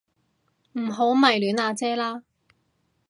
[0.71, 2.23] 唔好迷戀阿姐啦